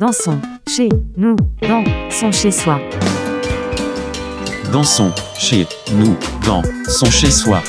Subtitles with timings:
[0.00, 2.80] Dansons chez nous, dans dansons chez soi.
[4.72, 7.60] Dansons chez nous, dans dansons chez soi.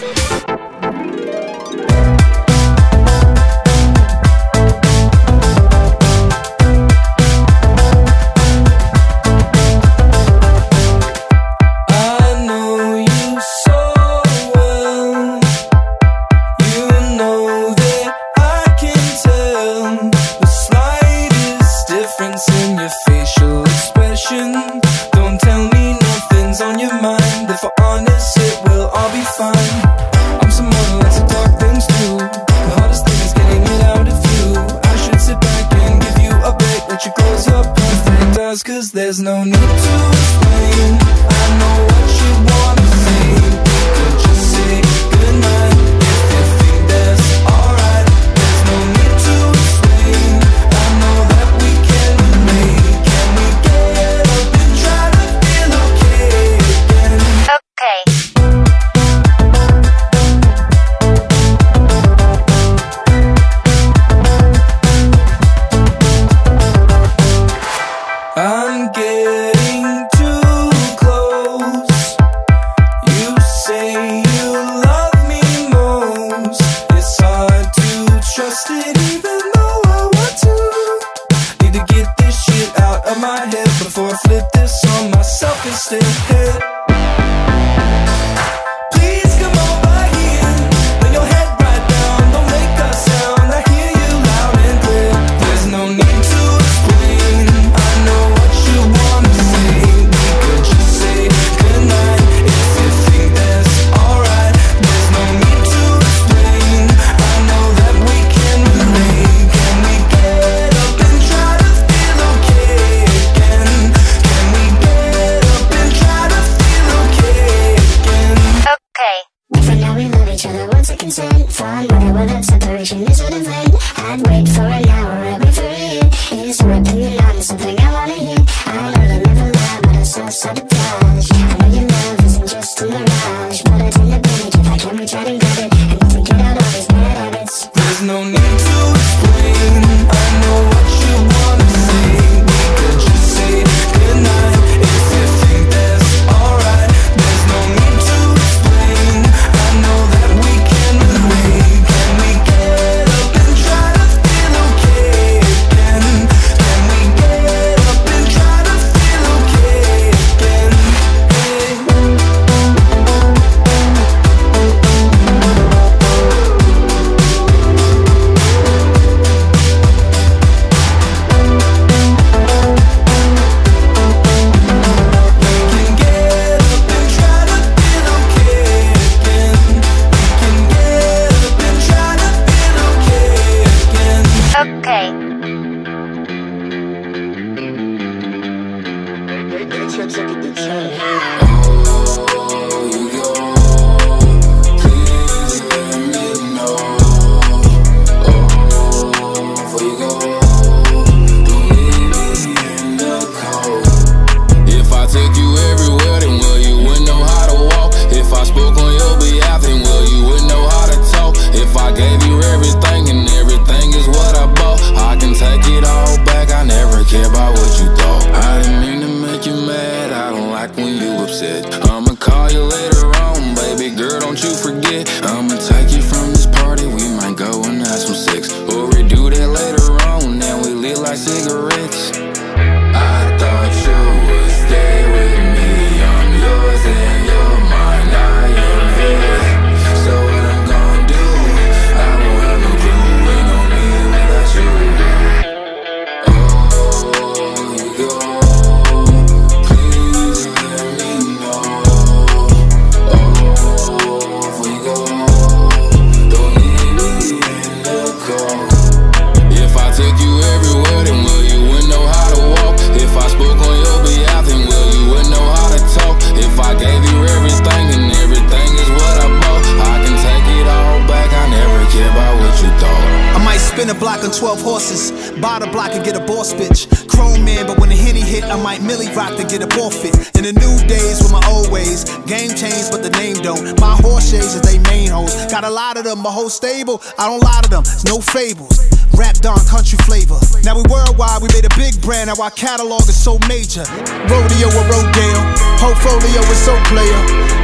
[273.81, 275.09] Spin a block on 12 horses.
[275.41, 276.85] Buy the block and get a boss bitch.
[277.09, 280.13] Chrome man, but when the henny hit, I might milli rock to get a forfeit.
[280.37, 282.05] In the new days with my old ways.
[282.29, 283.73] Game changed, but the name don't.
[283.81, 285.33] My horse shades is they main hoes.
[285.49, 287.01] Got a lot of them, my whole stable.
[287.17, 288.85] I don't lie to them, it's no fables.
[289.17, 290.37] Rapped on country flavor.
[290.61, 292.29] Now we worldwide, we made a big brand.
[292.29, 293.81] Now our catalog is so major.
[294.29, 295.41] Rodeo or rodeo,
[295.81, 297.21] whole portfolio is so player.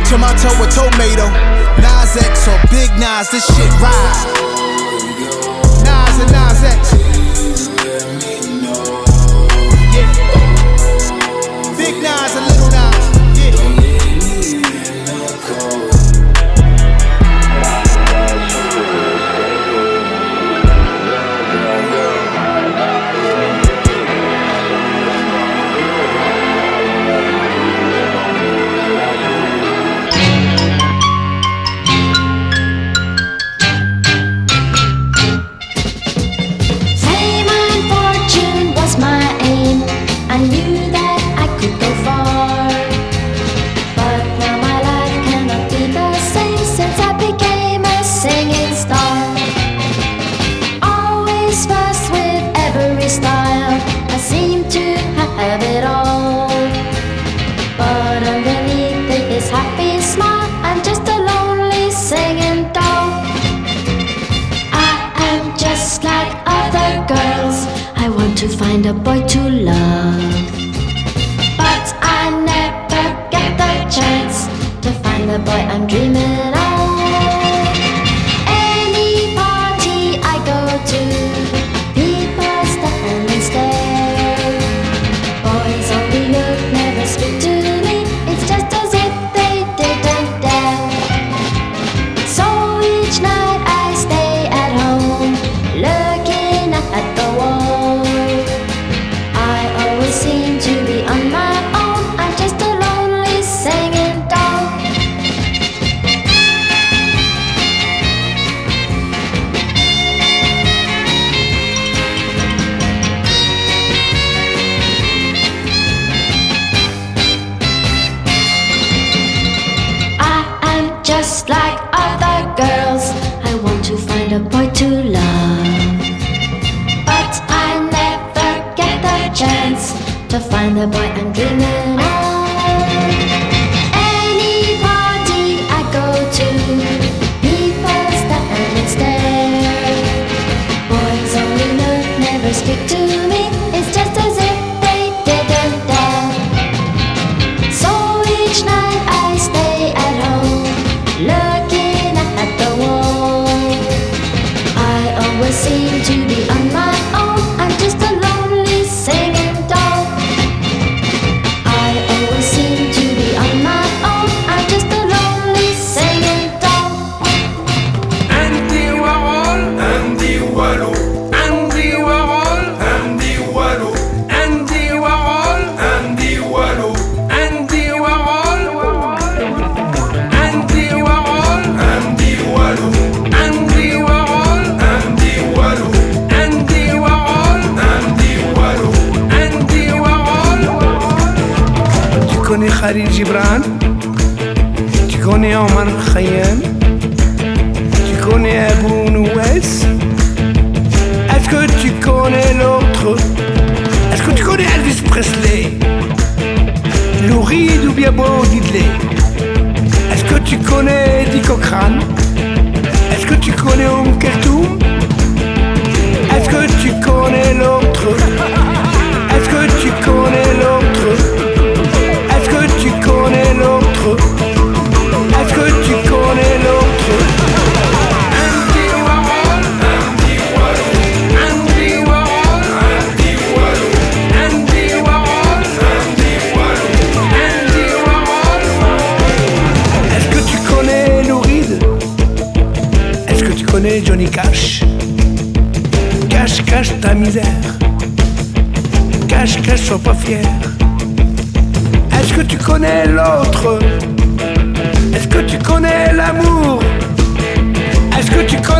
[0.09, 1.29] Tomato or tomato.
[1.77, 4.66] Nas X or Big Nas, this shit rise
[6.19, 6.56] and eyes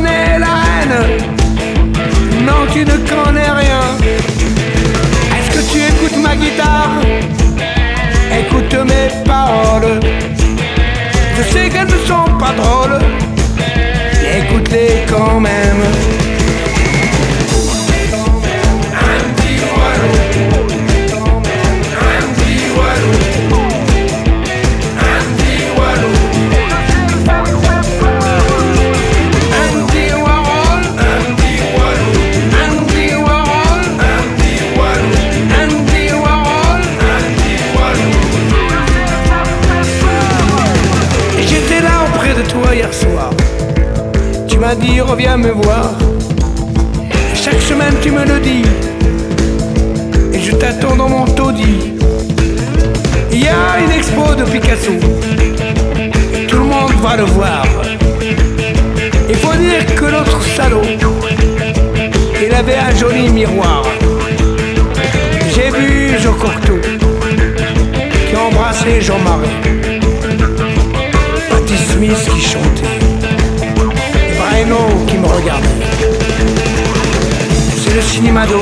[0.04, 0.96] la
[2.46, 3.82] Non, tu ne connais rien.
[5.36, 7.02] Est-ce que tu écoutes ma guitare?
[8.40, 10.00] Écoute mes paroles.
[11.38, 13.00] Je sais qu'elles ne sont pas drôles.
[14.40, 16.17] Écoute-les quand même.
[44.76, 45.92] Dit reviens me voir.
[47.34, 48.64] Chaque semaine tu me le dis.
[50.34, 51.94] Et je t'attends dans mon taudis.
[53.32, 54.94] Il y a une expo de Picasso.
[56.48, 57.66] Tout le monde va le voir.
[59.30, 60.82] Il faut dire que l'autre salaud,
[62.46, 63.84] il avait un joli miroir.
[65.54, 66.80] J'ai vu Jean Cocteau
[68.30, 69.48] qui embrassait Jean-Marie.
[71.50, 73.07] Patti Smith qui chantait.
[74.58, 75.68] Breno qui me regardait.
[77.78, 78.56] C'est le cinéma de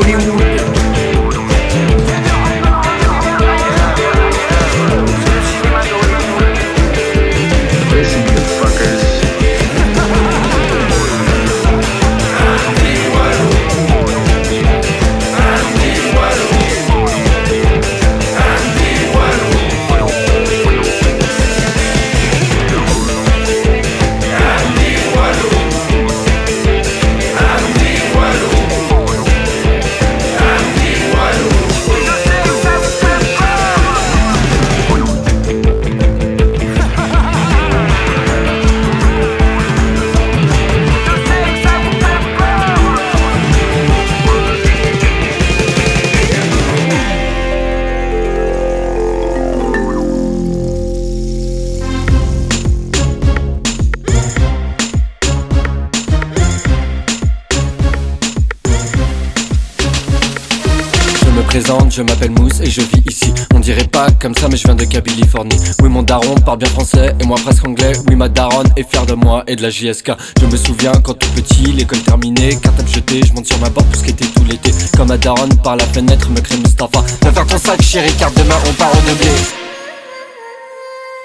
[61.96, 63.34] je m'appelle Mousse et je vis ici.
[63.54, 65.58] On dirait pas comme ça, mais je viens de Californie.
[65.82, 67.94] Oui, mon daron parle bien français et moi presque anglais.
[68.10, 70.12] Oui, ma daronne est fière de moi et de la JSK.
[70.42, 73.88] Je me souviens quand tout petit, l'école terminée, cartable jetée, je monte sur ma porte
[73.88, 74.72] pour skater tout l'été.
[74.98, 77.02] Comme ma daronne par la fenêtre me crée Mustapha.
[77.22, 79.32] Viens faire ton sac, chérie, car demain on part au blé.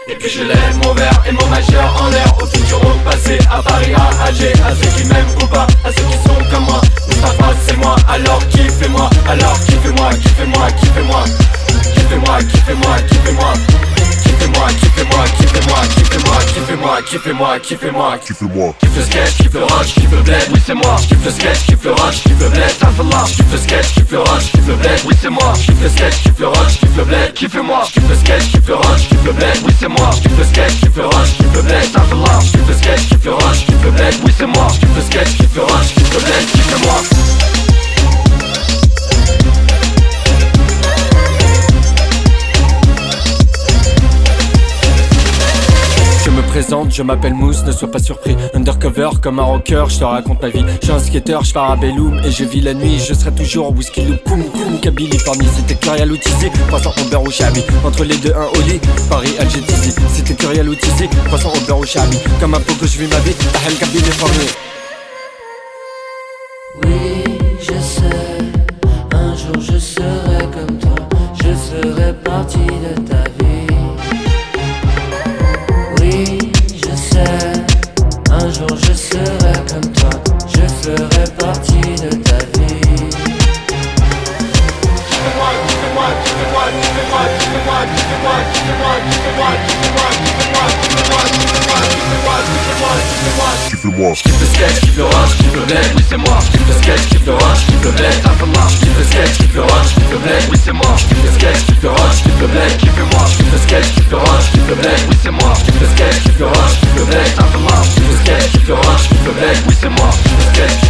[0.08, 3.38] Et puis je lève mon verre et mon majeur en l'air Au futur, au passé,
[3.50, 6.64] à Paris, à Alger À ceux qui m'aiment ou pas, à ceux qui sont comme
[6.64, 6.80] moi
[7.66, 8.29] c'est moi, alors
[17.10, 18.74] kiffez-moi, kiffez-moi, kiffez-moi.
[18.78, 20.96] Kiffe le sketch, kiffe le rush, kiffe le bled, oui c'est moi.
[21.08, 23.24] Kiffe le sketch, kiffe le rush, kiffe le bled, Tafallah.
[23.26, 25.52] Kiffe le sketch, kiffe le rush, kiffe le bled, oui c'est moi.
[25.54, 27.82] Kiffe le sketch, kiffe le rush, kiffe le bled, kiffez-moi.
[27.92, 30.10] Kiffe le sketch, kiffe le rush, kiffe le bled, oui c'est moi.
[30.22, 32.38] Kiffe le sketch, kiffe le rush, kiffe le bled, Tafallah.
[32.52, 34.66] Kiffe le sketch, kiffe le rush, kiffe le bled, oui c'est moi.
[34.78, 37.39] Kiffe le sketch, kiffe le rush, kiffe le bled, kiffez-moi.
[46.88, 48.36] Je m'appelle Mousse, ne sois pas surpris.
[48.54, 50.64] Undercover comme un rocker, je te raconte ma vie.
[50.80, 53.00] Je suis un skater, je pars à Belloum et je vis la nuit.
[53.00, 55.48] Je serai toujours whisky loop, koum koum, Californie.
[55.56, 57.62] C'était Curial ou Tizi, 300 au beurre ou chabi.
[57.84, 59.94] Entre les deux, un lit, Paris, Alger, Tizi.
[60.14, 62.18] C'était Curial ou Tizi, 300 au beurre ou chabi.
[62.40, 64.50] Comme un que je vis ma vie, Tahel, Californie.
[66.84, 67.24] Oui,
[67.60, 68.38] je sais,
[69.12, 70.94] un jour je serai comme toi,
[71.34, 73.09] je ferai partie de ta
[79.00, 80.10] serai comme toi,
[80.46, 82.60] je ferai partie de ta vie.
[93.68, 94.14] Kiffe le moi.
[94.14, 94.92] Sketch, oui
[96.08, 96.38] c'est moi.
[96.82, 97.50] Sketch, sketch,
[100.50, 100.96] oui c'est moi.
[101.30, 101.78] Sketch, le
[103.60, 103.98] sketch,
[105.00, 105.26] oui
[109.80, 110.10] c'est moi.
[110.52, 110.80] Sketch,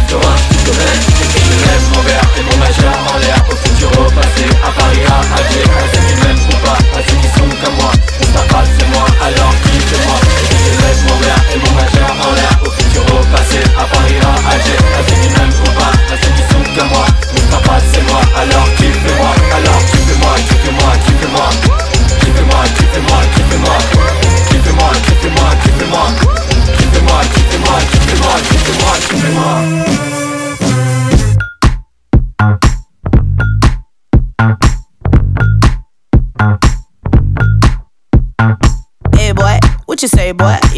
[0.73, 0.99] bled.
[1.21, 5.67] Et je lève mon majeur en l'air, au futur, au passé, à Paris, à Alger,
[5.69, 5.83] à
[6.23, 10.00] m'aiment ou finissons comme moi On s'appelle c'est moi alors qui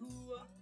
[0.00, 0.56] Bien